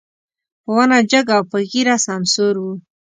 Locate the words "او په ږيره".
1.35-1.95